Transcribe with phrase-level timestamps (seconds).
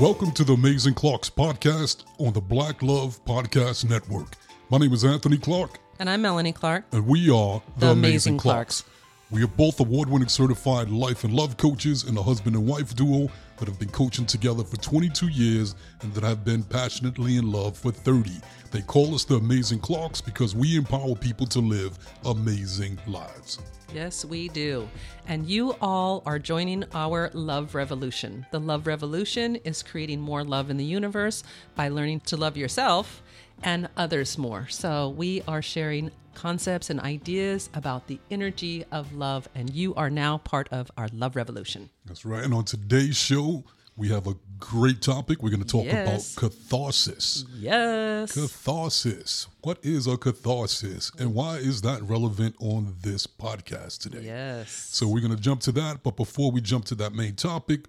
[0.00, 4.34] Welcome to the Amazing Clarks podcast on the Black Love Podcast Network.
[4.70, 6.84] My name is Anthony Clark, And I'm Melanie Clark.
[6.92, 8.84] and we are the, The Amazing, Amazing Clarks.
[9.30, 12.96] We are both award winning certified life and love coaches and a husband and wife
[12.96, 13.28] duo
[13.58, 17.76] that have been coaching together for 22 years and that have been passionately in love
[17.76, 18.30] for 30.
[18.70, 23.58] They call us the Amazing Clarks because we empower people to live amazing lives.
[23.92, 24.88] Yes, we do.
[25.26, 28.46] And you all are joining our love revolution.
[28.50, 33.22] The love revolution is creating more love in the universe by learning to love yourself
[33.62, 34.68] and others more.
[34.68, 40.08] So we are sharing concepts and ideas about the energy of love, and you are
[40.08, 41.90] now part of our love revolution.
[42.06, 42.44] That's right.
[42.44, 43.64] And on today's show,
[43.96, 45.42] we have a great topic.
[45.42, 46.36] We're going to talk Yes.
[46.36, 47.44] about catharsis.
[47.56, 48.32] Yes.
[48.34, 49.48] Catharsis.
[49.62, 54.22] What is a catharsis and why is that relevant on this podcast today?
[54.22, 54.70] Yes.
[54.70, 56.04] So we're going to jump to that.
[56.04, 57.86] But before we jump to that main topic,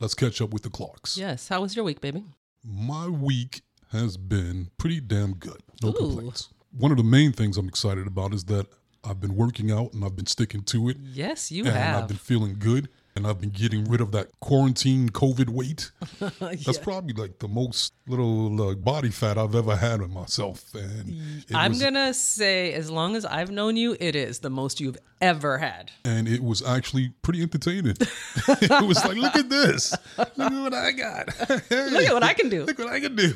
[0.00, 1.16] let's catch up with the Clarks.
[1.16, 1.46] Yes.
[1.46, 2.24] How was your week, baby?
[2.64, 5.60] My week has been pretty damn good.
[5.82, 5.92] No Ooh.
[5.92, 6.48] complaints.
[6.76, 8.66] One of the main things I'm excited about is that
[9.04, 10.96] I've been working out and I've been sticking to it.
[11.00, 12.08] Yes, you and I've have.
[12.08, 12.88] been feeling good.
[13.16, 15.92] And I've been getting rid of that quarantine COVID weight.
[16.40, 20.74] That's probably like the most little uh, body fat I've ever had on myself.
[20.74, 24.50] And I'm was, going to say, as long as I've known you, it is the
[24.50, 25.92] most you've ever had.
[26.04, 27.94] and it was actually pretty entertaining.
[28.00, 29.94] it was like, look at this.
[30.18, 31.28] Look at what I got.
[31.48, 32.64] Look at what I can do.
[32.64, 33.32] Look what I can do.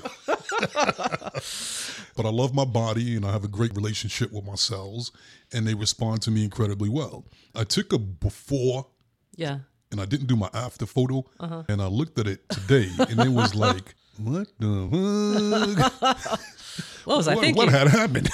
[2.16, 5.12] but I love my body and I have a great relationship with my cells,
[5.52, 7.24] and they respond to me incredibly well.
[7.54, 8.86] I took a before
[9.36, 9.60] Yeah.
[9.90, 11.62] And I didn't do my after photo, Uh-huh.
[11.68, 16.40] and I looked at it today, and it was like, what the fuck?
[17.04, 17.56] What was I what, thinking?
[17.64, 18.28] what had happened?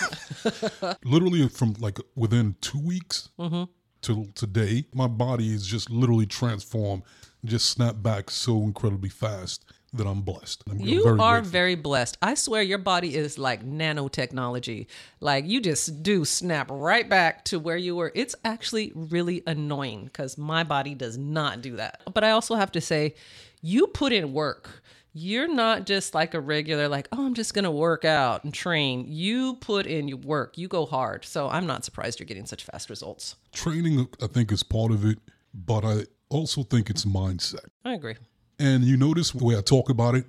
[1.05, 3.65] literally from like within two weeks Mm-hmm.
[4.03, 7.03] till today, my body is just literally transformed,
[7.45, 10.65] just snapped back so incredibly fast that I'm blessed.
[10.69, 11.51] I'm You very are grateful.
[11.51, 12.19] very blessed.
[12.21, 14.87] I swear your body is like nanotechnology.
[15.21, 18.13] Like you just do snap right back to where you were.
[18.15, 22.01] It's actually really annoying because my body does not do that.
[22.13, 23.15] But I also have to say,
[23.63, 24.83] you put in work.
[25.17, 28.53] You're not just like a regular, like, oh, I'm just going to work out and
[28.53, 29.05] train.
[29.09, 31.25] You put in your work, you go hard.
[31.25, 33.37] So I'm not surprised you're getting such fast results.
[33.53, 34.09] training.
[34.21, 35.21] I think is part of it,
[35.55, 37.67] but I also think it's mindset.
[37.85, 38.17] I agree.
[38.59, 40.27] And you notice the way I talk about it.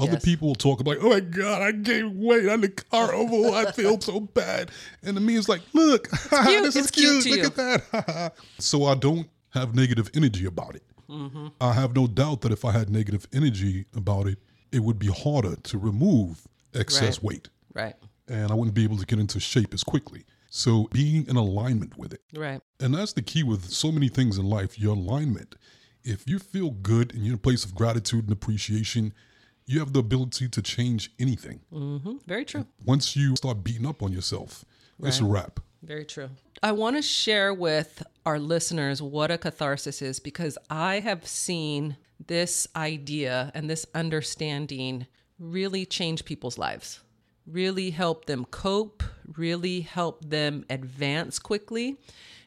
[0.00, 0.24] Other Yes.
[0.24, 2.48] people will talk about, oh my God, I gained weight.
[2.48, 2.62] I'm
[2.92, 3.52] horrible.
[3.54, 4.70] I feel so bad.
[5.02, 6.62] And to me, it's like, look, cute.
[6.62, 8.34] this is It's cute Look at that.
[8.58, 10.84] so I don't have negative energy about it.
[11.10, 11.48] Mm-hmm.
[11.60, 14.38] I have no doubt that if I had negative energy about it,
[14.70, 17.22] it would be harder to remove excess Right.
[17.24, 17.96] weight Right.
[18.28, 20.24] and I wouldn't be able to get into shape as quickly.
[20.50, 22.20] So being in alignment with it.
[22.36, 22.60] Right.
[22.78, 25.56] And that's the key with so many things in life, your alignment.
[26.04, 29.12] If you feel good and you're in a place of gratitude and appreciation,
[29.66, 31.60] you have the ability to change anything.
[31.72, 32.16] Mm-hmm.
[32.26, 32.66] Very true.
[32.84, 34.64] Once you start beating up on yourself,
[35.02, 35.60] it's a wrap.
[35.82, 36.30] Very true.
[36.62, 41.96] I want to share with our listeners what a catharsis is because I have seen
[42.26, 45.06] this idea and this understanding
[45.38, 47.00] really change people's lives,
[47.46, 49.04] really help them cope,
[49.36, 51.96] really help them advance quickly.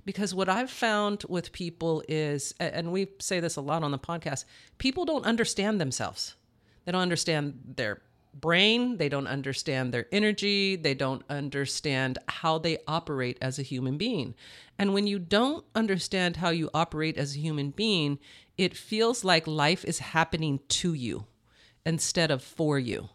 [0.06, 4.00] Because what I've found with people is, and we say this a lot on the
[4.00, 4.46] podcast,
[4.78, 6.36] people don't understand themselves.
[6.86, 8.02] They don't understand their
[8.34, 13.98] brain, they don't understand their energy, they don't understand how they operate as a human
[13.98, 14.34] being.
[14.80, 18.20] And when you don't understand how you operate as a human being,
[18.58, 21.26] it feels like life is happening to you
[21.86, 23.10] instead of for you.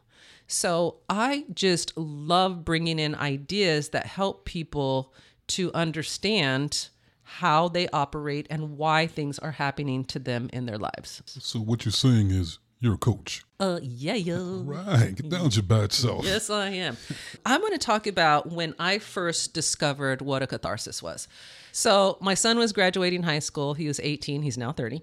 [0.47, 5.13] So I just love bringing in ideas that help people
[5.49, 6.89] to understand
[7.23, 11.23] how they operate and why things are happening to them in their lives.
[11.27, 13.45] So what you're saying is you're a coach.
[13.59, 14.39] Uh, yeah, yeah.
[14.41, 15.15] Right.
[15.15, 16.25] Get down your bad self.
[16.25, 16.97] Yes, I am.
[17.45, 21.27] I'm going to talk about when I first discovered what a catharsis was.
[21.73, 23.75] So, my son was graduating high school.
[23.75, 25.03] He was 18, he's now 30.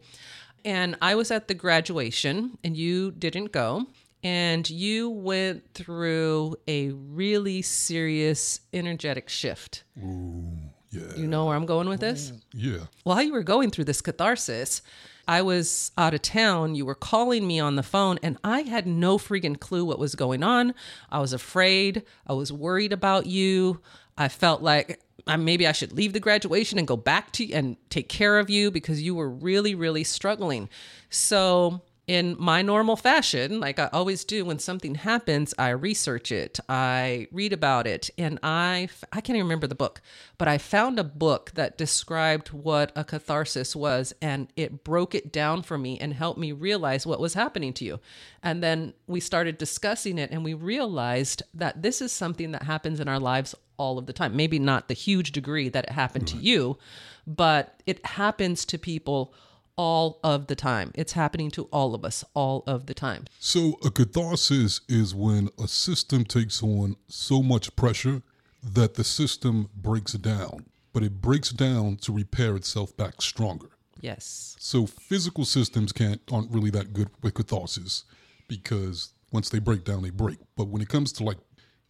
[0.66, 3.88] And I was at the graduation, and you didn't go.
[4.24, 9.84] And you went through a really serious energetic shift.
[10.02, 10.58] Ooh,
[10.92, 11.16] Yeah.
[11.18, 12.32] You know where I'm going with this?
[12.54, 12.86] Yeah.
[13.04, 14.82] while you were going through this catharsis,
[15.28, 16.76] I was out of town.
[16.76, 20.16] You were calling me on the phone, and I had no freaking clue what was
[20.16, 20.74] going on.
[21.10, 22.04] I was afraid.
[22.28, 23.82] I was worried about you.
[24.18, 28.10] I felt like maybe I should leave the graduation and go back to and take
[28.10, 30.70] care of you because you were really, really struggling.
[31.10, 36.60] So in my normal fashion, like I always do when something happens, I research it,
[36.68, 40.02] I read about it, and I I can't even remember the book,
[40.38, 45.32] but I found a book that described what a catharsis was and it broke it
[45.32, 48.02] down for me and helped me realize what was happening to you.
[48.42, 53.00] And then we started discussing it and we realized that this is something that happens
[53.00, 54.36] in our lives all of the time.
[54.36, 56.42] Maybe not the huge degree that it happened right.
[56.42, 56.78] to you,
[57.26, 59.34] but it happens to people
[59.78, 60.92] all of the time.
[60.96, 63.26] It's happening to all of us all of the time.
[63.40, 68.22] So, a catharsis is when a system takes on so much pressure
[68.64, 73.70] that the system breaks down, but it breaks down to repair itself back stronger.
[74.02, 74.56] Yes.
[74.60, 78.06] So, physical systems can't aren't really that good with catharsis
[78.48, 80.38] because once they break down, they break.
[80.56, 81.40] But when it comes to like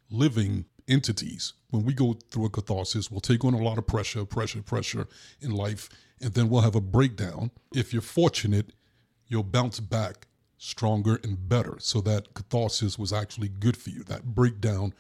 [0.09, 4.25] living entities, when we go through a catharsis, we'll take on a lot of pressure,
[4.25, 5.07] pressure, pressure
[5.41, 5.89] in life
[6.23, 7.51] and then we'll have a breakdown.
[7.73, 8.71] If you're fortunate,
[9.27, 10.27] you'll bounce back
[10.57, 11.75] stronger and better.
[11.79, 14.03] So that catharsis was actually good for you.
[14.03, 14.93] That breakdown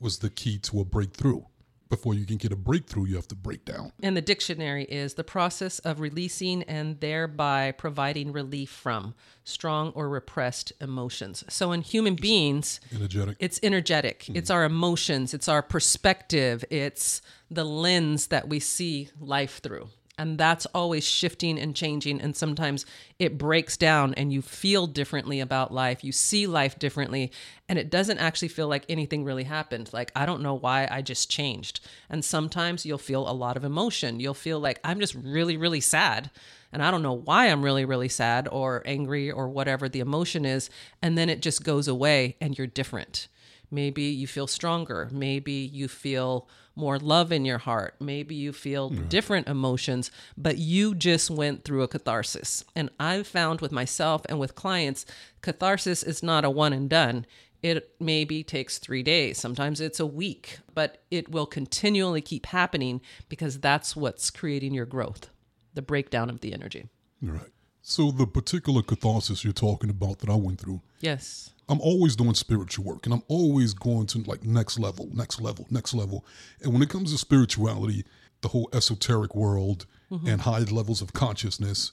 [0.00, 1.42] was the key to a breakthrough.
[1.90, 3.92] Before you can get a breakthrough, you have to break down.
[4.02, 10.08] And the dictionary is the process of releasing and thereby providing relief from strong or
[10.08, 11.44] repressed emotions.
[11.48, 13.36] So in human beings, energetic.
[13.38, 14.20] it's energetic.
[14.22, 14.36] Mm-hmm.
[14.36, 20.38] It's our emotions, it's our perspective, it's the lens that we see life through and
[20.38, 22.86] that's always shifting and changing and sometimes
[23.18, 26.04] it breaks down and you feel differently about life.
[26.04, 27.32] You see life differently
[27.68, 29.90] and it doesn't actually feel like anything really happened.
[29.92, 31.80] Like i don't know why i just changed.
[32.08, 34.20] And sometimes you'll feel a lot of emotion.
[34.20, 36.30] You'll feel like i'm just really really sad
[36.72, 40.44] and i don't know why i'm really really sad or angry or whatever the emotion
[40.44, 40.68] is
[41.00, 43.28] and then it just goes away and you're different
[43.74, 47.94] maybe you feel stronger maybe you feel more love in your heart.
[48.00, 49.08] Maybe you feel mm.
[49.08, 52.64] different emotions, but you just went through a catharsis.
[52.74, 55.06] And I've found with myself and with clients,
[55.40, 57.26] catharsis is not a one and done.
[57.62, 63.00] It maybe takes three days, sometimes it's a week, but it will continually keep happening
[63.30, 65.30] because that's what's creating your growth,
[65.72, 66.88] the breakdown of the energy.
[67.22, 67.50] Right.
[67.86, 70.80] So, the particular catharsis you're talking about that I went through.
[71.00, 75.40] Yes I'm always doing spiritual work and I'm always going to like next level, next
[75.40, 76.24] level, next level.
[76.62, 78.04] And when it comes to spirituality,
[78.42, 80.26] the whole esoteric world mm-hmm.
[80.26, 81.92] and high levels of consciousness,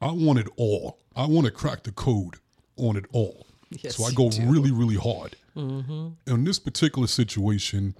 [0.00, 0.98] I want it all.
[1.14, 2.36] I want to crack the code
[2.76, 3.46] on it all.
[3.70, 5.36] Yes, so I go really, really hard.
[5.56, 6.08] Mm-hmm.
[6.26, 7.94] In this particular situation,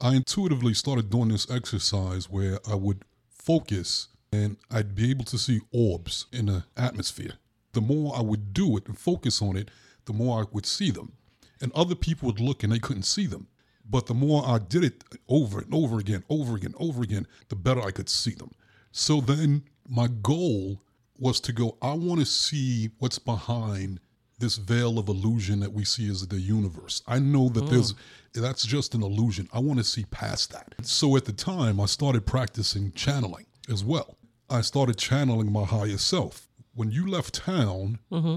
[0.00, 5.38] I intuitively started doing this exercise where I would focus and I'd be able to
[5.38, 7.34] see orbs in the atmosphere.
[7.72, 9.70] The more I would do it and focus on it,
[10.06, 11.12] the more I would see them.
[11.60, 13.46] And other people would look and they couldn't see them.
[13.88, 17.56] But the more I did it over and over again, over again, over again, the
[17.56, 18.50] better I could see them.
[18.90, 20.82] So then my goal
[21.18, 24.00] was to go, I want to see what's behind
[24.38, 27.02] this veil of illusion that we see as the universe.
[27.06, 27.70] I know that mm.
[27.70, 27.94] there's
[28.34, 29.48] that's just an illusion.
[29.52, 30.74] I want to see past that.
[30.82, 34.16] So at the time, I started practicing channeling as well.
[34.52, 36.46] I started channeling my higher self.
[36.74, 38.36] When you left town, mm-hmm.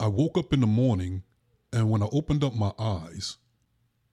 [0.00, 1.22] I woke up in the morning,
[1.70, 3.36] and when I opened up my eyes,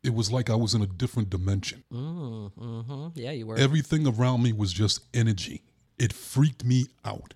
[0.03, 1.85] it was like I was in a different dimension.
[1.91, 3.07] Mm, mm-hmm.
[3.15, 3.55] Yeah, you were.
[3.55, 5.63] Everything around me was just energy.
[5.97, 7.33] It freaked me out.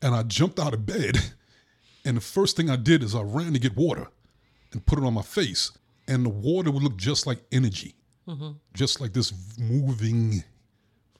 [0.00, 1.18] And I jumped out of bed,
[2.04, 4.06] and the first thing I did is I ran to get water
[4.72, 5.70] and put it on my face.
[6.08, 7.94] And the water would look just like energy,
[8.26, 8.52] mm-hmm.
[8.72, 10.44] just like this moving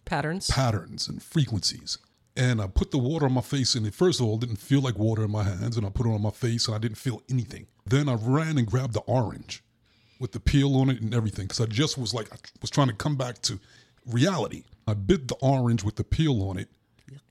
[0.07, 1.99] patterns, patterns and frequencies
[2.37, 4.81] and I put the water on my face, and it first of all didn't feel
[4.81, 6.99] like water in my hands, and I put it on my face, and I didn't
[6.99, 7.67] feel anything.
[7.87, 9.63] Then I ran and grabbed the orange
[10.19, 12.89] with the peel on it and everything, because I just was like I was trying
[12.89, 13.61] to come back to
[14.07, 14.65] reality.
[14.87, 16.69] I bit the orange with the peel on it,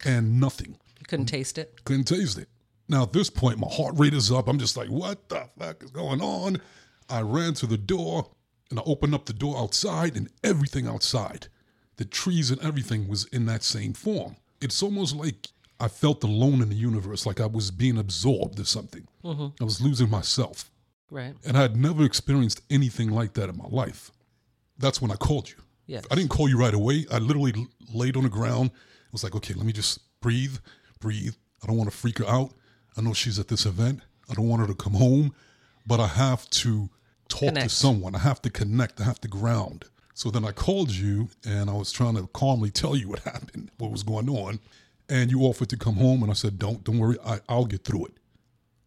[0.06, 0.78] and nothing.
[1.00, 1.84] You couldn't taste it.
[1.84, 2.48] Couldn't taste it.
[2.88, 4.48] Now at this point, my heart rate is up.
[4.48, 6.62] I'm just like, what the fuck is going on?
[7.10, 8.30] I ran to the door,
[8.70, 11.48] and I opened up the door outside, and everything outside,
[11.98, 16.62] the trees and everything was in that same form it's almost like I felt alone
[16.62, 19.08] in the universe, like I was being absorbed or something.
[19.24, 19.48] Mm-hmm.
[19.62, 20.72] I was losing myself.
[21.12, 21.36] Right.
[21.46, 24.12] And I had never experienced anything like that in my life.
[24.77, 25.58] That's when I called you.
[25.86, 26.05] Yes.
[26.10, 27.05] I didn't call you right away.
[27.12, 27.53] I literally
[27.93, 28.72] laid on the ground.
[28.74, 30.58] I was like, okay, let me just breathe,
[31.00, 31.36] breathe.
[31.62, 32.53] I don't want to freak her out.
[32.98, 34.01] I know she's at this event.
[34.29, 35.36] I don't want her to come home,
[35.86, 36.89] but I have to
[37.27, 37.70] talk connect.
[37.70, 38.15] to someone.
[38.15, 39.01] I have to connect.
[39.01, 39.86] I have to ground.
[40.13, 43.72] So then I called you and I was trying to calmly tell you what happened,
[43.77, 44.60] what was going on.
[45.10, 47.84] And you offered to come home and I said, Don't, don't worry, I, I'll get
[47.84, 48.13] through it.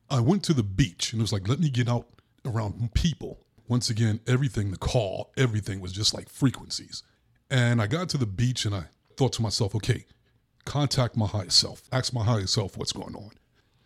[0.09, 2.06] I went to the beach and it was like, let me get out
[2.45, 3.40] around people.
[3.68, 7.02] Once again, everything, the call, everything was just like frequencies.
[7.50, 8.85] And I got to the beach and I
[9.16, 10.04] thought to myself, okay,
[10.64, 13.30] contact my higher self, ask my higher self what's going on.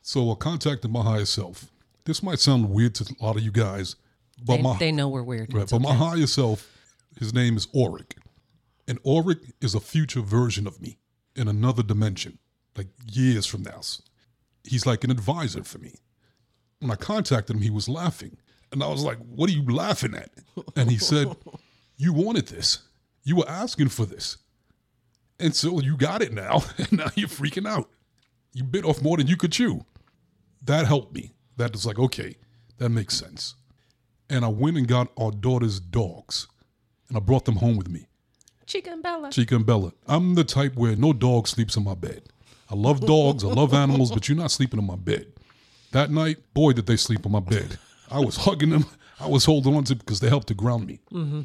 [0.02, 1.70] So I contacted my higher self.
[2.04, 3.96] This might sound weird to a lot of you guys,
[4.44, 5.52] but They, my they know we're weird.
[5.54, 6.68] right, but my higher self,
[7.20, 8.16] his name is Auric,
[8.88, 10.98] and Auric is a future version of me
[11.36, 12.38] in another dimension,
[12.76, 13.80] like years from now.
[14.64, 15.94] He's like an advisor for me.
[16.80, 18.38] When I contacted him, he was laughing,
[18.72, 20.30] and I was like, "What are you laughing at?"
[20.74, 21.36] And he said,
[21.96, 22.78] "You wanted this.
[23.22, 24.38] You were asking for this,
[25.38, 27.90] and so you got it now, and now you're freaking out.
[28.54, 29.84] You bit off more than you could chew."
[30.62, 31.32] That helped me.
[31.56, 32.36] That was like, okay,
[32.78, 33.54] that makes sense
[34.30, 36.46] and I went and got our daughter's dogs,
[37.10, 38.06] and I brought them home with me,
[38.66, 39.30] Chica and Bella.
[39.30, 39.92] Chica and Bella.
[40.06, 42.22] I'm the type where no dog sleeps in my bed.
[42.70, 45.26] I love dogs, I love animals, but you're not sleeping in my bed.
[45.90, 47.78] That night, boy, did they sleep in my bed.
[48.10, 48.86] I was hugging them,
[49.18, 51.00] I was holding on to them because they helped to ground me.
[51.12, 51.42] Mm-hmm.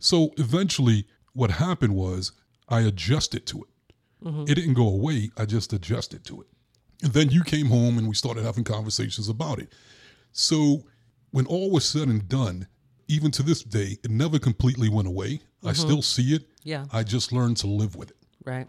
[0.00, 2.32] So eventually, what happened was
[2.68, 4.26] I adjusted to it.
[4.26, 4.42] Mm-hmm.
[4.42, 6.48] It didn't go away, I just adjusted to it.
[7.02, 9.72] And then you came home and we started having conversations about it.
[10.32, 10.84] So
[11.30, 12.66] when all was said and done,
[13.08, 15.40] even to this day, it never completely went away.
[15.62, 15.74] I mm-hmm.
[15.74, 16.44] still see it.
[16.62, 16.86] Yeah.
[16.92, 18.16] I just learned to live with it.
[18.44, 18.66] Right.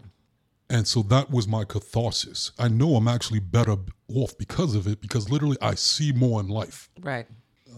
[0.70, 2.52] And so that was my catharsis.
[2.58, 3.76] I know I'm actually better
[4.14, 6.90] off because of it, because literally I see more in life.
[7.00, 7.26] Right.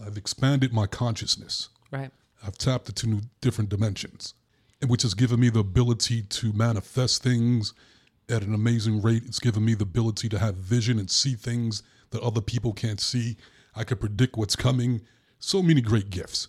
[0.05, 1.69] I've expanded my consciousness.
[1.91, 2.11] Right.
[2.45, 4.33] I've tapped into new different dimensions,
[4.81, 7.73] and which has given me the ability to manifest things
[8.29, 9.23] at an amazing rate.
[9.25, 12.99] It's given me the ability to have vision and see things that other people can't
[12.99, 13.37] see.
[13.75, 15.01] I can predict what's coming.
[15.41, 16.47] So many great gifts.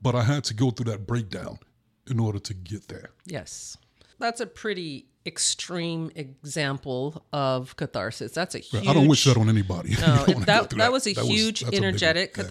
[0.00, 1.58] But I had to go through that breakdown
[2.08, 3.10] in order to get there.
[3.24, 3.76] Yes.
[4.20, 8.32] That's a pretty extreme example of catharsis.
[8.32, 9.94] That's a huge I don't wish that on anybody.
[10.00, 11.88] No, don't it- wanna that, through that was a huge that's big one.
[11.88, 12.42] energetic Yeah.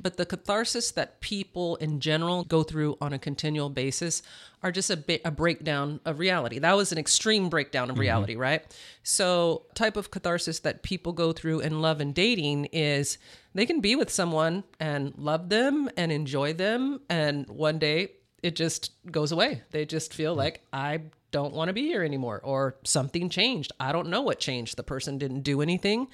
[0.00, 4.22] But the catharsis that people in general go through on a continual basis
[4.62, 6.58] are just a bit a breakdown of reality.
[6.60, 8.00] That was an extreme breakdown of Mm-hmm.
[8.02, 8.62] reality, right?
[9.02, 13.18] So, type of catharsis that people go through in love and dating is
[13.54, 18.12] they can be with someone and love them and enjoy them, and one day
[18.42, 19.62] it just goes away.
[19.72, 20.38] They just feel Mm.
[20.38, 21.00] like I
[21.30, 23.72] don't want to be here anymore or something changed.
[23.78, 24.76] I don't know what changed.
[24.76, 26.06] The person didn't do anything,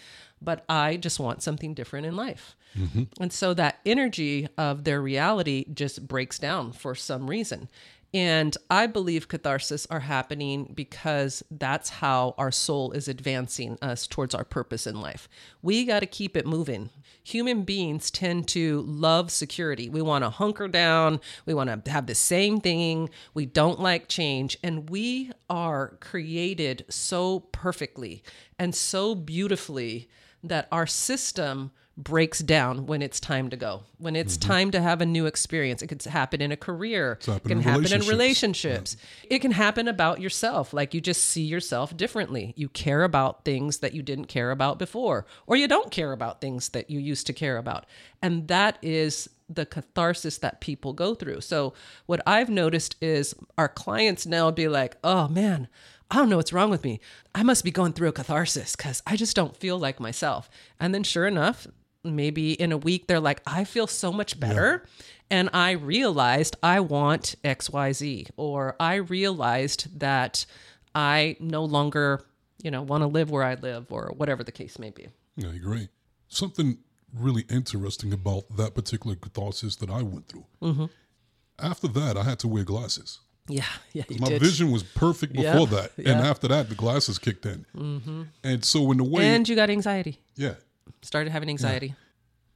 [0.44, 2.56] but I just want something different in life.
[2.78, 3.04] Mm-hmm.
[3.20, 7.68] And so that energy of their reality just breaks down for some reason.
[8.14, 14.36] And I believe catharsis are happening because that's how our soul is advancing us towards
[14.36, 15.28] our purpose in life.
[15.62, 16.90] We got to keep it moving.
[17.24, 19.88] Human beings tend to love security.
[19.88, 21.20] We want to hunker down.
[21.44, 23.10] We want to have the same thing.
[23.34, 24.58] We don't like change.
[24.62, 28.22] And we are created so perfectly
[28.60, 30.08] and so beautifully
[30.44, 33.82] that our system breaks down when it's time to go.
[33.98, 34.50] When it's mm-hmm.
[34.50, 35.80] time to have a new experience.
[35.80, 37.18] It could happen in a career.
[37.26, 38.08] It can in happen in relationships.
[38.08, 38.96] relationships.
[39.30, 40.72] It can happen about yourself.
[40.72, 42.52] Like you just see yourself differently.
[42.56, 46.40] You care about things that you didn't care about before, or you don't care about
[46.40, 47.86] things that you used to care about.
[48.20, 51.42] And that is the catharsis that people go through.
[51.42, 51.74] So
[52.06, 55.68] what I've noticed is our clients now be like, "Oh man,
[56.11, 57.00] I don't know what's wrong with me.
[57.34, 60.94] I must be going through a catharsis cuz I just don't feel like myself." And
[60.94, 61.66] then sure enough,
[62.04, 64.87] maybe in a week they're like, "I feel so much better."
[65.30, 70.46] And I realized I want XYZ or I realized that
[70.94, 72.25] I no longer,
[72.62, 75.08] you know, want to live where I live or whatever the case may be.
[75.37, 75.88] Yeah, I agree.
[76.28, 76.78] Something
[77.12, 80.46] really interesting about that particular catharsis that I went through.
[80.61, 80.87] Mm-hmm.
[81.58, 83.20] After that, I had to wear glasses.
[83.48, 84.40] Yeah, yeah, you My did.
[84.40, 86.12] vision was perfect Yeah, before that, and yeah.
[86.14, 86.24] Mm-hmm.
[86.26, 87.66] after that, the glasses kicked in.
[88.42, 90.18] And so, in the way, and you got anxiety.
[90.36, 90.54] yeah,
[91.02, 91.94] Started having anxiety.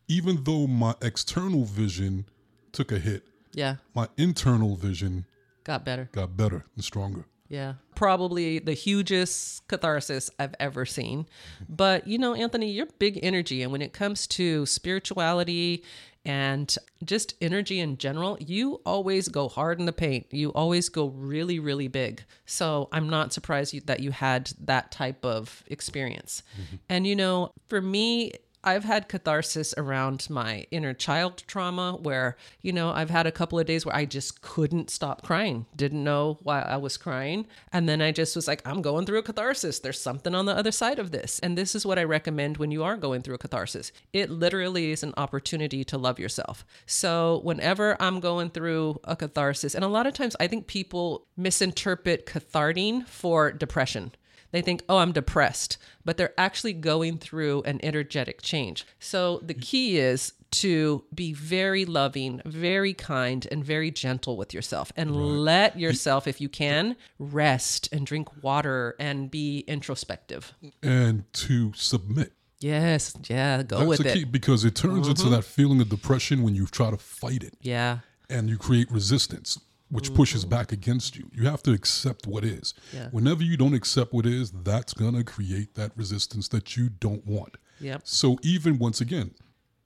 [0.08, 2.24] even though my external vision
[2.72, 5.26] took a hit, Yeah, my internal vision
[5.64, 6.08] got better.
[6.12, 7.24] got better and stronger.
[7.50, 7.74] Yeah.
[7.94, 11.24] Probably the hugest catharsis I've ever seen.
[11.66, 13.62] But, you know, Anthony, you're big energy.
[13.62, 15.82] And when it comes to spirituality
[16.28, 20.26] and just energy in general, you always go hard in the paint.
[20.30, 22.22] You always go really, really big.
[22.44, 26.42] So I'm not surprised you, that you had that type of experience.
[26.52, 26.76] Mm-hmm.
[26.90, 28.32] And, you know, for me,
[28.64, 33.58] I've had catharsis around my inner child trauma where, you know, I've had a couple
[33.58, 37.46] of days where I just couldn't stop crying, didn't know why I was crying.
[37.72, 39.78] And then I just was like, I'm going through a catharsis.
[39.78, 41.38] There's something on the other side of this.
[41.38, 43.92] And this is what I recommend when you are going through a catharsis.
[44.12, 46.64] It literally is an opportunity to love yourself.
[46.86, 51.26] So whenever I'm going through a catharsis, and a lot of times I think people
[51.36, 54.12] misinterpret catharting for depression
[54.50, 58.86] They think, oh, I'm depressed, but they're actually going through an energetic change.
[58.98, 64.92] So the key is to be very loving, very kind, and very gentle with yourself
[64.96, 70.54] and let yourself, if you can, rest and drink water and be introspective.
[70.82, 72.32] And to submit.
[72.60, 74.16] Yes, yeah, go That's with the it.
[74.18, 74.30] Mm-hmm.
[74.30, 77.98] because it turns into that feeling of depression when you try to fight it Yeah,
[78.28, 81.30] and you create resistance, which pushes back against you.
[81.32, 82.74] You have to accept what is.
[82.92, 83.08] Yeah.
[83.10, 87.26] Whenever you don't accept what is, that's going to create that resistance that you don't
[87.26, 87.56] want.
[87.80, 88.02] Yep.
[88.04, 89.30] So even once again,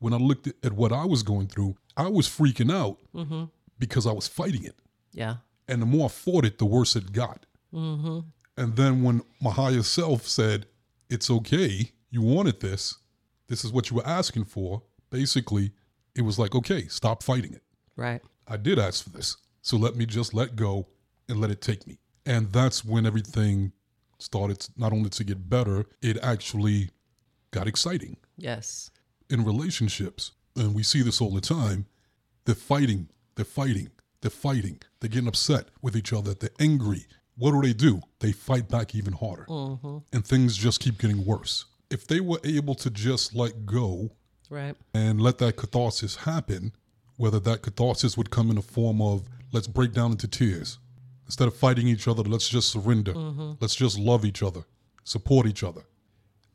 [0.01, 3.45] when I looked at, at what I was going through, I was freaking out Mm-hmm.
[3.79, 4.75] because I was fighting it.
[5.13, 5.37] yeah,
[5.69, 7.47] And the more I fought it, the worse it got.
[7.73, 8.21] Mm-hmm.
[8.57, 10.67] And then when my higher self said,
[11.11, 12.97] It's okay, you wanted this,
[13.49, 15.73] this is what you were asking for, basically,
[16.17, 17.63] it was like, Okay, stop fighting it.
[17.97, 18.21] right.
[18.49, 19.37] I did ask for this.
[19.63, 20.89] So let me just let go
[21.29, 21.99] and let it take me.
[22.27, 23.73] And that's when everything
[24.19, 26.91] started not only to get better, it actually
[27.53, 28.91] got exciting Yes.
[29.31, 31.87] in relationships, and we see this all the time,
[32.45, 33.89] they're fighting, they're fighting,
[34.21, 37.07] they're fighting, they're getting upset with each other, they're angry.
[37.37, 38.01] What do they do?
[38.21, 39.47] They fight back even harder.
[39.49, 39.99] Mm-hmm.
[40.13, 41.65] And things just keep getting worse.
[41.91, 44.11] If they were able to just let go
[44.51, 44.77] Right.
[44.95, 46.73] and let that catharsis happen,
[47.17, 50.79] whether that catharsis would come in the form of let's break down into tears.
[51.27, 53.15] Instead of fighting each other, let's just surrender.
[53.15, 53.53] Mm-hmm.
[53.61, 54.65] Let's just love each other,
[55.05, 55.83] support each other.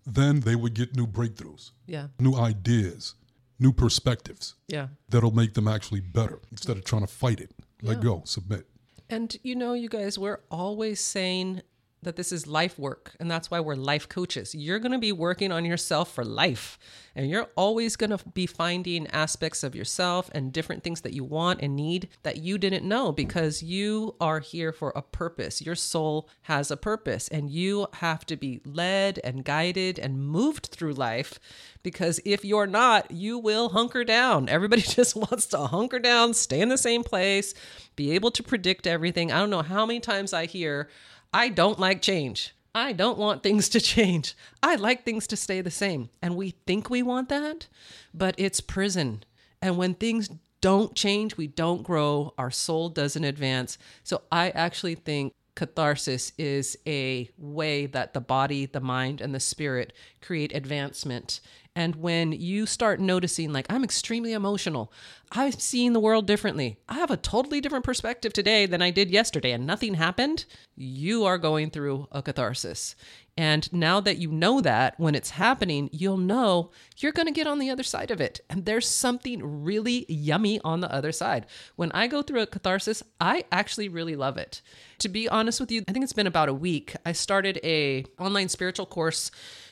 [0.06, 2.08] Then they would get new breakthroughs Yeah.
[2.20, 3.16] new ideas,
[3.60, 4.88] new perspectives Yeah.
[5.10, 7.52] that'll make them actually better instead of trying to fight it.
[7.82, 8.68] Let go, submit.
[9.10, 11.62] And you know, you guys, we're always saying
[12.04, 14.54] that this is life work, and that's why we're life coaches.
[14.54, 16.78] You're going to be working on yourself for life,
[17.16, 21.24] and you're always going to be finding aspects of yourself and different things that you
[21.24, 25.62] want and need that you didn't know because you are here for a purpose.
[25.62, 30.68] Your soul has a purpose, and you have to be led and guided and moved
[30.68, 31.40] through life
[31.88, 34.50] because if you're not, you will hunker down.
[34.58, 37.54] Everybody just wants to hunker down, stay in the same place,
[37.96, 39.32] be able to predict everything.
[39.32, 40.90] I don't know how many times I hear,
[41.34, 42.54] I don't like change.
[42.74, 44.36] I don't want things to change.
[44.62, 46.10] I like things to stay the same.
[46.22, 47.68] And we think we want that,
[48.14, 49.24] but it's prison.
[49.62, 50.30] And when things
[50.62, 53.78] don't change, we don't grow, our soul doesn't advance.
[54.04, 59.40] So I actually think catharsis is a way that the body, the mind, and the
[59.40, 59.92] spirit
[60.28, 61.40] create advancement.
[61.74, 64.92] And when you start noticing, like, I'm extremely emotional,
[65.32, 69.12] I'm seeing the world differently, I have a totally different perspective today than I did
[69.12, 72.96] yesterday, and nothing happened, you are going through a catharsis.
[73.38, 77.46] And now that you know that, when it's happening, you'll know you're going to get
[77.46, 78.40] on the other side of it.
[78.50, 81.46] And there's something really yummy on the other side.
[81.76, 84.64] When I go through a catharsis, I actually really love it.
[85.00, 86.96] To be honest with you, I think it's been about a week.
[87.06, 89.30] I started a online spiritual course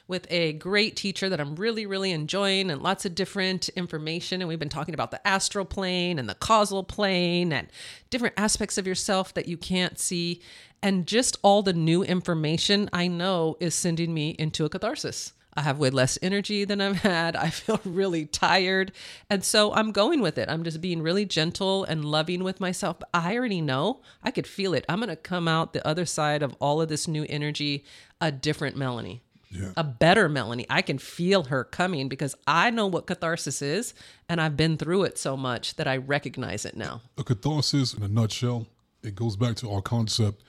[0.07, 4.41] with a great teacher that I'm really, really enjoying and lots of different information.
[4.41, 7.67] And we've been talking about the astral plane and the causal plane and
[8.09, 10.41] different aspects of yourself that you can't see.
[10.83, 15.33] And just all the new information I know is sending me into a catharsis.
[15.57, 17.35] I have way less energy than I've had.
[17.35, 18.91] I feel really tired.
[19.29, 20.49] And so I'm going with it.
[20.49, 22.99] I'm just being really gentle and loving with myself.
[22.99, 24.85] But I already know I could feel it.
[24.89, 27.85] I'm going to come out the other side of all of this new energy
[28.19, 29.24] a different Melanie
[29.55, 29.69] Yeah.
[29.77, 30.65] a better Melanie.
[30.69, 33.93] I can feel her coming because I know what catharsis is
[34.27, 37.01] and I've been through it so much that I recognize it now.
[37.17, 38.67] A catharsis, in a nutshell,
[39.03, 40.43] it goes back to our concept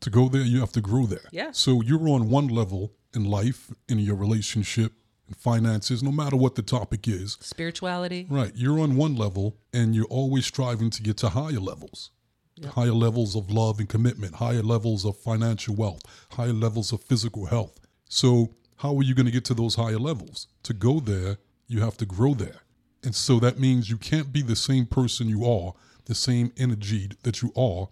[0.00, 1.28] to go there, you have to grow there.
[1.30, 1.50] Yeah.
[1.52, 4.92] So you're on one level in life, in your relationship,
[5.28, 7.36] in finances, no matter what the topic is.
[7.40, 8.26] Spirituality.
[8.28, 8.52] Right.
[8.54, 12.10] You're on one level and you're always striving to get to higher levels.
[12.72, 17.46] Higher levels of love and commitment, higher levels of financial wealth, higher levels of physical
[17.46, 17.79] health.
[18.12, 20.48] So, how are you going to get to those higher levels?
[20.64, 22.62] To go there, you have to grow there.
[23.04, 25.74] And so that means you can't be the same person you are,
[26.06, 27.88] the same energy that you are,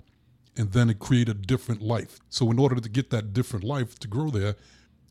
[0.57, 2.19] and then create a different life.
[2.31, 4.57] So, in order to get that different life to grow there,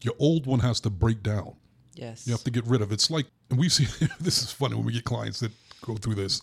[0.02, 1.56] your old one has to break down.
[1.94, 2.28] Yes.
[2.28, 2.92] You have to get rid of.
[2.92, 2.96] it.
[2.96, 3.86] It's like, and we see
[4.20, 5.54] this is funny when we get clients that
[5.86, 6.42] go through this.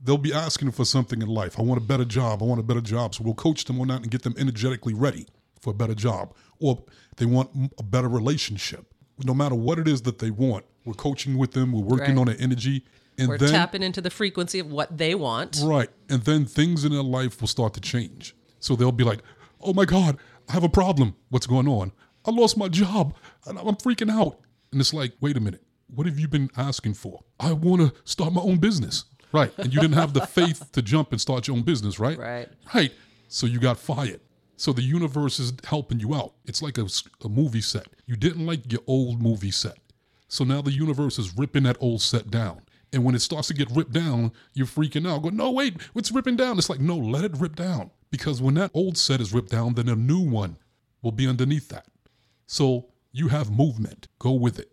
[0.00, 1.58] They'll be asking for something in life.
[1.58, 2.44] I want a better job.
[2.44, 3.16] I want a better job.
[3.16, 5.26] So we'll coach them on that and get them energetically ready
[5.60, 6.34] for a better job.
[6.60, 6.84] Or
[7.16, 8.86] they want a better relationship.
[9.24, 11.72] No matter what it is that they want, we're coaching with them.
[11.72, 12.18] We're working Right.
[12.20, 12.84] on their energy.
[13.18, 15.60] And We're then, tapping into the frequency of what they want.
[15.62, 15.90] Right.
[16.08, 18.34] And then things in their life will start to change.
[18.60, 19.20] So they'll be like,
[19.60, 20.18] oh my God,
[20.48, 21.16] I have a problem.
[21.30, 21.90] What's going on?
[22.24, 23.14] I lost my job
[23.46, 24.38] and I'm freaking out.
[24.70, 25.64] And it's like, wait a minute.
[25.88, 27.24] What have you been asking for?
[27.40, 29.04] I want to start my own business.
[29.32, 29.52] Right.
[29.58, 32.18] And you didn't have the faith to jump and start your own business, right?
[32.18, 32.48] Right.
[32.74, 32.92] Right.
[33.28, 34.20] So you got fired.
[34.58, 36.34] So the universe is helping you out.
[36.44, 37.86] It's like a movie set.
[38.06, 39.78] You didn't like your old movie set.
[40.26, 42.62] So now the universe is ripping that old set down.
[42.92, 45.22] And when it starts to get ripped down, you're freaking out.
[45.22, 46.58] Go, no, wait, it's ripping down.
[46.58, 47.92] It's like, no, let it rip down.
[48.10, 50.56] Because when that old set is ripped down, then a new one
[51.02, 51.86] will be underneath that.
[52.46, 54.08] So you have movement.
[54.18, 54.72] Go with it.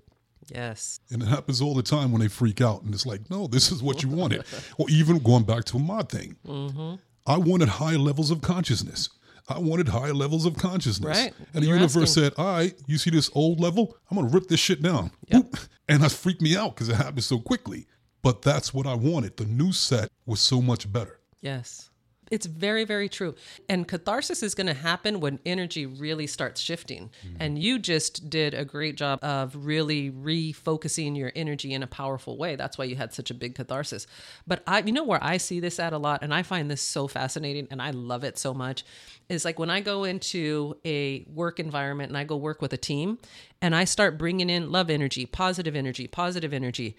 [0.51, 0.99] Yes.
[1.11, 2.81] And it happens all the time when they freak out.
[2.81, 4.45] And it's like, no, this is what you wanted.
[4.77, 6.37] or even going back to my thing.
[6.47, 6.95] Mm-hmm.
[7.27, 9.09] I wanted high levels of consciousness.
[9.47, 11.17] I wanted high levels of consciousness.
[11.17, 11.33] Right.
[11.53, 12.23] And the You were universe asking.
[12.23, 13.95] said, all right, you see this old level?
[14.09, 15.11] I'm going to rip this shit down.
[15.29, 15.67] Boop.
[15.87, 17.85] And that freaked me out because it happened so quickly.
[18.23, 19.37] But that's what I wanted.
[19.37, 21.19] The new set was so much better.
[21.41, 21.91] Yes.
[22.31, 23.35] It's very, very true.
[23.69, 27.11] And catharsis is going to happen when energy really starts shifting.
[27.25, 27.35] Mm-hmm.
[27.39, 32.37] And you just did a great job of really refocusing your energy in a powerful
[32.37, 32.55] way.
[32.55, 34.07] That's why you had such a big catharsis.
[34.47, 36.81] But I, you know, where I see this at a lot, and I find this
[36.81, 38.83] so fascinating and I love it so much,
[39.29, 42.77] is like when I go into a work environment and I go work with a
[42.77, 43.19] team
[43.61, 46.95] and I start bringing in love energy, positive energy, positive energy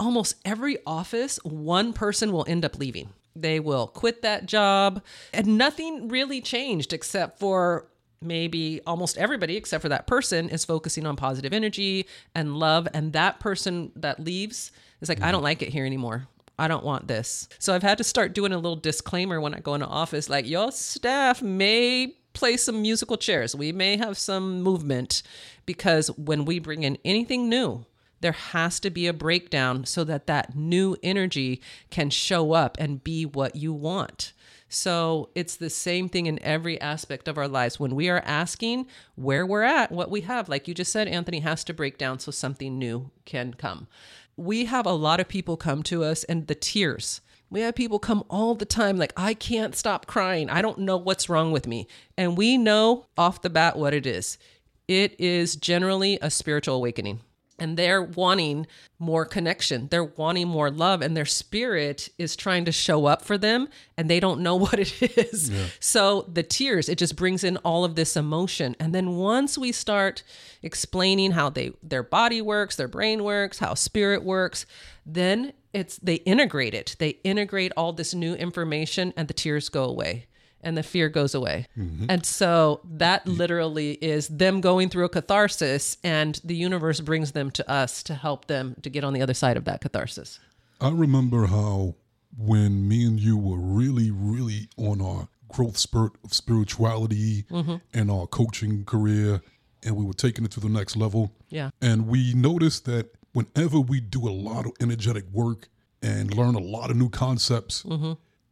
[0.00, 3.10] almost every office, one person will end up leaving.
[3.36, 7.88] They will quit that job, and nothing really changed except for
[8.20, 12.88] maybe almost everybody, except for that person, is focusing on positive energy and love.
[12.92, 16.26] And that person that leaves is like, I don't like it here anymore.
[16.58, 17.48] I don't want this.
[17.60, 20.48] So I've had to start doing a little disclaimer when I go into office like,
[20.48, 23.54] your staff may play some musical chairs.
[23.54, 25.22] We may have some movement
[25.66, 27.84] because when we bring in anything new,
[28.20, 33.04] there has to be a breakdown so that that new energy can show up and
[33.04, 34.32] be what you want.
[34.68, 37.80] So it's the same thing in every aspect of our lives.
[37.80, 41.40] When we are asking where we're at, what we have, like you just said, Anthony,
[41.40, 43.88] has to break down so something new can come.
[44.36, 47.22] We have a lot of people come to us and the tears.
[47.50, 50.50] We have people come all the time, like, I can't stop crying.
[50.50, 51.88] I don't know what's wrong with me.
[52.18, 54.38] And we know off the bat what it is
[54.86, 57.20] it is generally a spiritual awakening
[57.58, 58.66] and they're wanting
[58.98, 59.88] more connection.
[59.88, 64.08] They're wanting more love, and their spirit is trying to show up for them, and
[64.08, 65.50] they don't know what it is.
[65.80, 68.76] So the tears, it just brings in all of this emotion.
[68.78, 70.22] And then once we start
[70.62, 74.66] explaining how they their body works, their brain works, how spirit works,
[75.04, 76.96] then it's they integrate it.
[76.98, 80.27] They integrate all this new information, and the tears go away
[80.60, 81.66] and the fear goes away.
[81.76, 82.06] Mm-hmm.
[82.08, 83.38] And so that mm-hmm.
[83.38, 88.14] literally is them going through a catharsis and the universe brings them to us to
[88.14, 90.40] help them to get on the other side of that catharsis.
[90.80, 91.94] I remember how
[92.36, 97.76] when me and you were really, really on our growth spurt of spirituality mm-hmm.
[97.94, 99.40] and our coaching career,
[99.82, 101.32] and we were taking it to the next level.
[101.48, 101.70] Yeah.
[101.80, 105.68] And we noticed that whenever we do a lot of energetic work
[106.02, 107.84] and learn a lot of new concepts,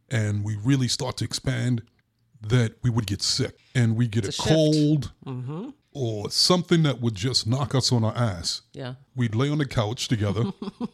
[0.09, 1.81] and we really start to expand,
[2.41, 4.55] that we would get sick and we get a, It's a shift.
[4.55, 5.69] cold mm-hmm.
[5.93, 8.61] or something that would just knock us on our ass.
[8.73, 8.95] Yeah.
[9.15, 10.45] We'd lay on the couch together,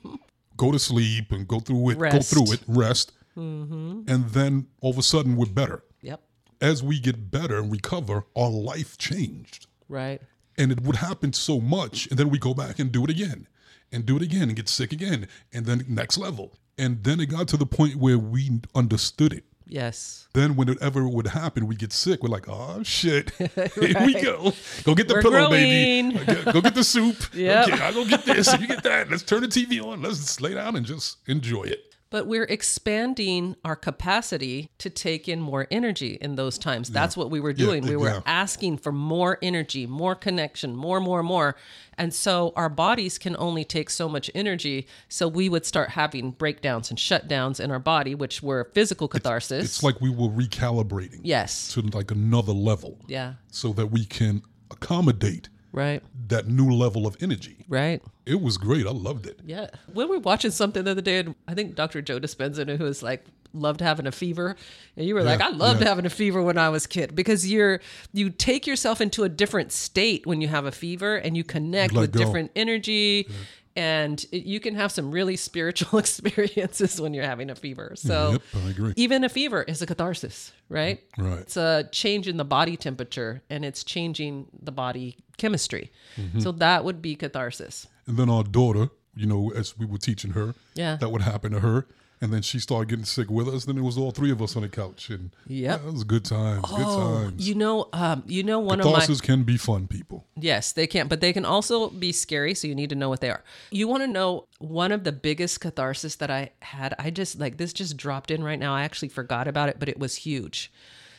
[0.57, 2.15] go to sleep and go through it, Rest.
[2.15, 3.11] go through it, rest.
[3.37, 4.03] Mm-hmm.
[4.07, 5.83] And then all of a sudden we're better.
[6.01, 6.21] Yep.
[6.61, 9.67] As we get better and recover, our life changed.
[9.89, 10.21] Right.
[10.57, 12.07] And it would happen so much.
[12.07, 13.47] And then we go back and do it again
[13.91, 15.27] and do it again and get sick again.
[15.51, 16.53] And then next level.
[16.77, 19.43] And then it got to the point where we understood it.
[19.73, 20.27] Yes.
[20.33, 22.21] Then whenever it would happen, we get sick.
[22.21, 23.71] We're like, oh shit, here
[24.05, 24.53] we go.
[24.83, 26.11] Go get the We're pillow, growing.
[26.11, 26.43] baby.
[26.51, 27.17] Go get- the soup.
[27.33, 27.67] Yep.
[27.69, 28.53] Okay, I go get this.
[28.59, 29.09] You get that.
[29.09, 30.03] Let's turn the TV on.
[30.03, 31.92] Let's lay down and just enjoy it.
[32.13, 36.89] But we're expanding our capacity to take in more energy in those times.
[36.89, 37.87] That's what we were doing.
[37.87, 38.19] we were yeah.
[38.27, 41.55] asking for more energy, more connection, more, more, more.
[41.97, 44.85] And so our bodies can only take so much energy.
[45.09, 49.65] So we would start having breakdowns and shutdowns in our body, which were physical catharsis.
[49.65, 51.73] It's like we were recalibrating yes.
[51.73, 53.33] to like another level Yeah.
[53.49, 56.03] so that we can accommodate Right.
[56.27, 57.65] that new level of energy.
[57.67, 58.01] Right.
[58.25, 58.85] It was great.
[58.85, 59.39] I loved it.
[59.43, 59.67] Yeah.
[59.91, 62.01] When we were watching something the other day, and I think Dr.
[62.01, 64.55] Joe Dispenza, who was like, loved having a fever.
[64.97, 65.89] And you were like, I loved yeah.
[65.89, 67.79] having a fever when I was a kid because you're
[68.11, 71.93] you take yourself into a different state when you have a fever and you connect
[71.93, 72.19] Let with go.
[72.19, 73.27] different energy.
[73.75, 77.93] And you can have some really spiritual experiences when you're having a fever.
[77.95, 81.01] So Yep, even a fever is a catharsis, right?
[81.17, 81.39] Right.
[81.39, 85.91] It's a change in the body temperature and it's changing the body chemistry.
[86.17, 86.39] Mm-hmm.
[86.39, 87.87] So that would be catharsis.
[88.05, 90.97] And then our daughter, you know, as we were teaching her, Yeah.
[90.97, 91.87] that would happen to her.
[92.23, 93.65] And then she started getting sick with us.
[93.65, 95.83] Then it was all three of us on the couch, and Yep.
[95.83, 96.61] that was good times.
[96.69, 97.45] good Oh, times.
[97.47, 100.25] you know, um, you know, one of my Catharsis can be fun, people.
[100.39, 102.53] yes, they can, but they can also be scary.
[102.53, 103.43] So you need to know what they are.
[103.71, 106.95] You want to know one of the biggest catharsis that I had.
[106.97, 108.73] I just like this just dropped in right now.
[108.73, 110.71] I actually forgot about it, but it was huge.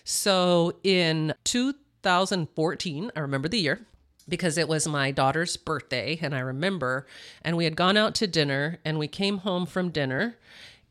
[0.04, 3.86] So in 2014, I remember the year
[4.28, 7.06] because it was my daughter's birthday and I remember
[7.42, 10.36] and we had gone out to dinner and we came home from dinner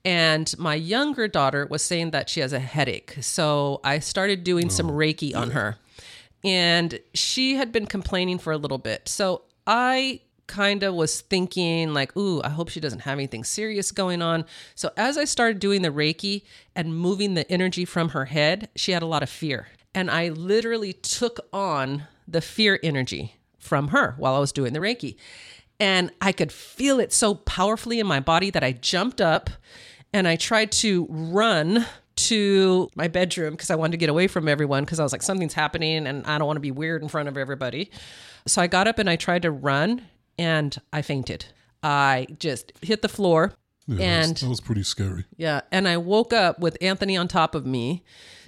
[0.05, 3.17] and my younger daughter was saying that she has a headache.
[3.21, 5.77] So I started doing some Reiki on her.
[6.43, 9.07] And she had been complaining for a little bit.
[9.07, 13.91] So I kind of was thinking like, "Ooh, I hope she doesn't have anything serious
[13.91, 14.43] going on."
[14.75, 16.43] So as I started doing the Reiki
[16.75, 19.69] and moving the energy from her head, she had a lot of fear.
[19.95, 24.79] And I literally took on the fear energy from her while I was doing the
[24.79, 25.15] Reiki.
[25.79, 29.49] And I could feel it so powerfully in my body that I jumped up
[30.13, 34.47] and I tried to run to my bedroom because I wanted to get away from
[34.47, 37.08] everyone because I was like, something's happening and I don't want to be weird in
[37.10, 37.89] front of everybody.
[38.45, 40.04] So I got up and I tried to run
[40.38, 41.45] and I fainted.
[41.82, 43.54] I just hit the floor
[43.88, 45.26] Yeah, that was, that was pretty scary.
[45.38, 48.04] yeah, and I woke up with Anthony on top of me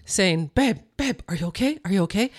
[0.06, 1.80] saying, Babe, babe, are you okay?
[1.84, 2.30] Are you okay?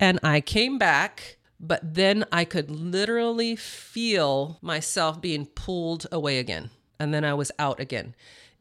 [0.00, 6.70] And I came back, but then I could literally feel myself being pulled away again.
[6.98, 8.14] And then I was out again.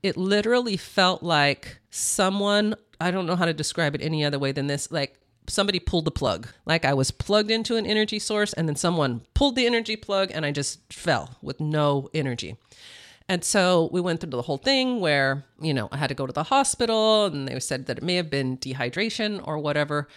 [0.04, 4.52] It literally felt like someone, I don't know how to describe it any other way
[4.52, 6.48] than this, like somebody pulled the plug.
[6.66, 10.32] Like I was plugged into an energy source and then someone pulled the energy plug
[10.34, 12.58] and I just fell with no energy.
[13.28, 16.28] And so we went through the whole thing where, you know, I had to go
[16.28, 20.08] to the hospital and they said that it may have been dehydration or whatever,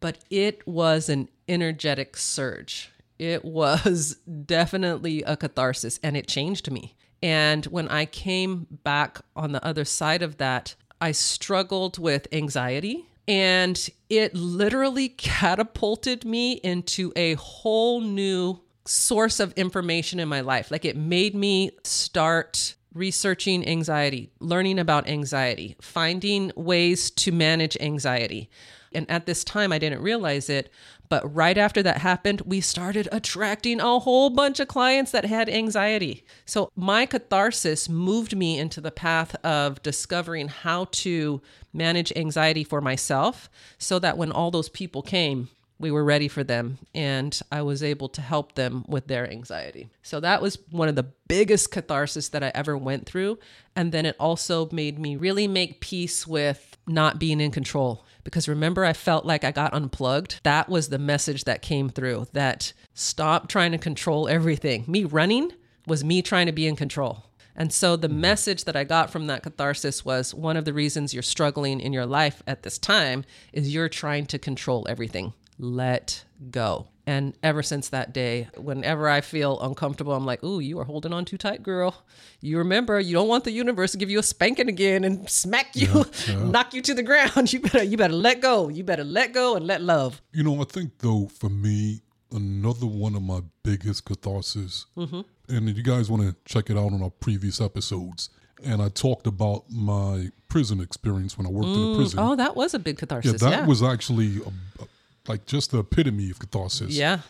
[0.00, 2.90] but it was an energetic surge.
[3.18, 6.94] It was definitely a catharsis and it changed me.
[7.22, 13.06] And when I came back on the other side of that, I struggled with anxiety
[13.26, 20.70] and it literally catapulted me into a whole new source of information in my life.
[20.70, 28.48] Like it made me start researching anxiety, learning about anxiety, finding ways to manage anxiety.
[28.92, 30.70] And at this time, I didn't realize it.
[31.08, 35.48] But right after that happened, we started attracting a whole bunch of clients that had
[35.48, 36.24] anxiety.
[36.44, 41.40] So my catharsis moved me into the path of discovering how to
[41.72, 43.48] manage anxiety for myself
[43.78, 45.48] so that when all those people came,
[45.78, 49.88] we were ready for them and I was able to help them with their anxiety.
[50.02, 53.38] So that was one of the biggest catharsis that I ever went through.
[53.76, 58.04] And then it also made me really make peace with not being in control.
[58.24, 60.40] Because remember, I felt like I got unplugged.
[60.42, 64.84] That was the message that came through that stop trying to control everything.
[64.86, 65.52] Me running
[65.86, 67.24] was me trying to be in control.
[67.58, 68.20] And so the mm-hmm.
[68.20, 71.92] message that I got from that catharsis was one of the reasons you're struggling in
[71.92, 75.32] your life at this time is you're trying to control everything.
[75.58, 76.88] Let go.
[77.06, 81.12] And ever since that day, whenever I feel uncomfortable, I'm like, ooh, you are holding
[81.14, 82.04] on too tight, girl.
[82.42, 85.74] You remember, you don't want the universe to give you a spanking again and smack
[85.74, 86.04] you,
[86.36, 87.52] knock you to the ground.
[87.52, 88.68] You better, you better let go.
[88.68, 90.20] You better let go and let love.
[90.32, 95.22] You know, I think though for me, another one of my biggest catharsis, mm-hmm.
[95.48, 98.28] and you guys want to check it out on our previous episodes.
[98.62, 102.18] And I talked about my prison experience when I worked in a mm, prison.
[102.18, 103.32] Oh, that was a big catharsis.
[103.32, 103.66] yeah, that Yeah.
[103.66, 104.88] was actually a, a-
[105.28, 106.96] like just the epitome of catharsis.
[106.96, 107.20] yeah.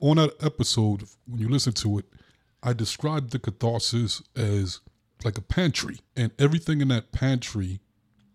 [0.00, 2.04] On that episode, when you listen to it,
[2.62, 4.80] I described the catharsis as
[5.24, 7.80] like a pantry, and everything in that pantry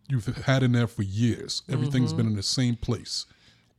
[0.09, 1.63] you've had in there for years.
[1.69, 2.17] Everything's mm-hmm.
[2.17, 3.25] been in the same place.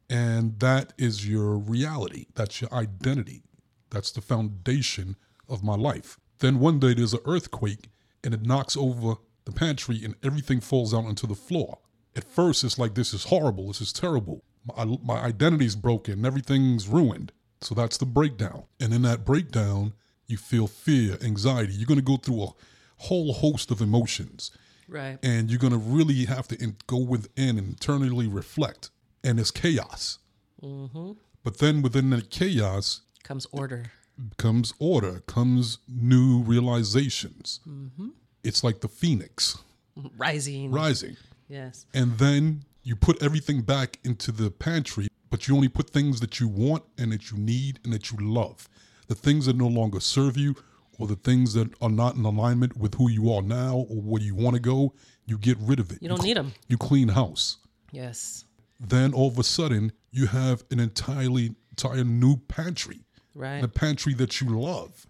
[0.09, 2.27] And that is your reality.
[2.35, 3.43] That's your identity.
[3.91, 5.17] That's the foundation
[5.49, 6.19] of my life.
[6.39, 7.89] Then one day there's an earthquake
[8.25, 11.79] and it knocks over the pantry and everything falls out onto the floor.
[12.17, 13.69] At first, it's like, this is horrible.
[13.69, 14.45] This is terrible.
[14.64, 16.25] My, my identity's broken.
[16.25, 17.33] Everything's ruined.
[17.61, 18.64] So that's the breakdown.
[18.81, 19.92] And in that breakdown,
[20.27, 21.72] you feel fear, anxiety.
[21.75, 22.48] You're going to go through a
[22.96, 24.51] whole host of emotions
[24.88, 25.18] Right.
[25.22, 28.90] and you're going to really have to in, go within and internally reflect
[29.25, 30.18] and it's chaos
[30.62, 31.12] mm-hmm.
[31.42, 33.90] but then within that chaos Comes order.
[34.37, 38.09] comes order comes new realizations mm-hmm.
[38.44, 39.59] it's like the phoenix
[40.16, 40.70] Rising.
[40.70, 41.16] rising
[41.48, 41.87] Yes.
[41.94, 46.40] and then you put everything back into the pantry but you only put things that
[46.40, 48.68] you want and that you need and that you love
[49.09, 50.55] the things that no longer serve you
[50.99, 54.23] or the things that are not in alignment with who you are now or where
[54.23, 54.92] you want to go
[55.27, 56.53] you get rid of it You don't cl- them.
[56.68, 57.59] you clean house
[57.92, 58.45] Yes.
[58.81, 63.01] then all of a sudden you have an entirely entire new pantry
[63.35, 63.64] Right.
[63.64, 65.07] a pantry that you love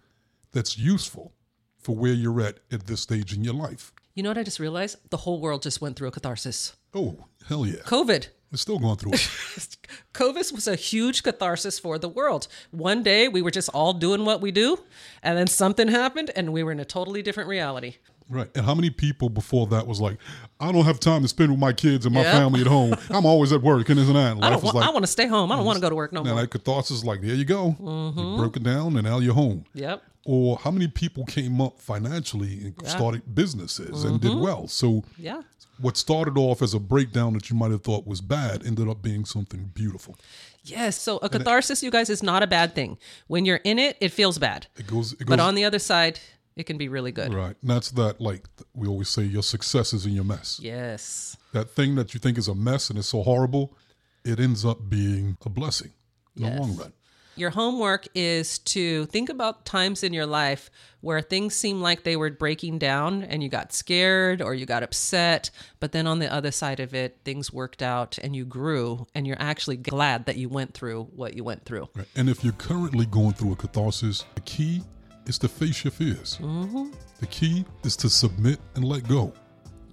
[0.53, 1.33] that's useful
[1.77, 4.59] for where you're at at this stage in your life You know what I just
[4.59, 4.97] realized?
[5.09, 6.75] The whole world just went through a catharsis.
[6.93, 8.27] oh hell yeah COVID.
[8.51, 9.29] it's still going through it
[10.13, 12.47] COVID was a huge catharsis for the world.
[12.71, 14.77] One day we were just all doing what we do,
[15.23, 17.95] and then something happened and we were in a totally different reality.
[18.29, 18.49] Right.
[18.55, 20.17] And how many people before that was like,
[20.59, 22.31] I don't have time to spend with my kids and my Yep.
[22.33, 22.93] family at home.
[23.09, 24.31] I'm always at work and and that.
[24.31, 24.63] And I life don't.
[24.63, 25.51] was Want, like, I want to stay home.
[25.51, 26.41] I don't want to go to work no now more.
[26.41, 27.75] that catharsis is like, there you go.
[27.79, 28.19] Mm-hmm.
[28.19, 29.65] You broke it down and now you're home.
[29.73, 30.01] Yep.
[30.25, 34.27] Or how many people came up financially and started businesses and Mm-hmm.
[34.35, 34.67] did well?
[34.67, 35.41] So Yeah.
[35.79, 39.01] what started off as a breakdown that you might have thought was bad ended up
[39.01, 40.15] being something beautiful.
[40.63, 40.95] Yes.
[41.01, 42.97] So a catharsis, you guys, is not a bad thing.
[43.27, 44.67] When you're in it, it feels bad.
[44.77, 46.19] It goes, it goes But on the other side,
[46.55, 47.33] it can be really good.
[47.33, 47.57] right.
[47.61, 50.57] And that's that, like we always say, your success is in your mess.
[50.61, 51.35] Yes.
[51.51, 53.75] That thing that you think is a mess and it's so horrible,
[54.23, 55.91] it ends up being a blessing
[56.37, 56.93] in the long run.
[57.35, 60.69] Your homework is to think about times in your life
[61.01, 64.83] where things seem like they were breaking down and you got scared or you got
[64.83, 69.07] upset, but then on the other side of it, things worked out and you grew
[69.15, 71.89] and you're actually glad that you went through what you went through.
[71.95, 72.07] Right.
[72.15, 74.83] And if you're currently going through a catharsis, the key
[75.25, 76.37] is to face your fears.
[76.41, 76.91] Mm-hmm.
[77.19, 79.33] The key is to submit and let go.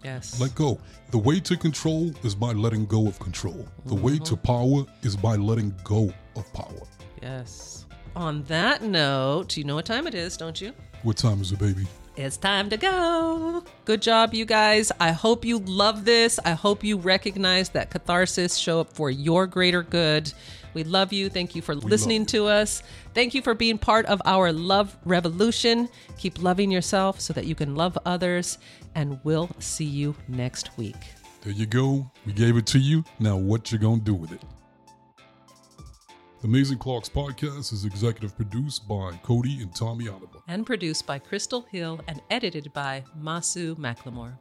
[0.05, 0.41] Yes.
[0.41, 0.79] Let go.
[1.11, 3.67] The way to control is by letting go of control.
[3.87, 4.47] The way to Mm-hmm.
[4.47, 6.87] power is by letting go of power.
[7.23, 7.87] Yes.
[8.17, 10.73] On that note, you know what time it is, don't you?
[11.03, 11.87] What time is it, baby?
[12.17, 13.65] It's time to go.
[13.85, 14.91] Good job, you guys.
[15.01, 16.39] I hope you love this.
[16.45, 20.33] I hope you recognize that catharsis show up for your greater good.
[20.75, 21.31] We love you.
[21.31, 22.83] Thank you for listening to us.
[23.15, 25.89] Thank you for being part of our love revolution.
[26.19, 28.59] Keep loving yourself so that you can love others.
[28.95, 30.97] And we'll see you next week.
[31.43, 32.11] There you go.
[32.27, 33.05] We gave it to you.
[33.19, 34.43] Now, what you gonna do with it?
[36.41, 40.39] The Amazing Clarks podcast is executive produced by Codie and Tommy Oliver.
[40.49, 44.39] And produced by Crystal Hill and edited by Masu McLemore.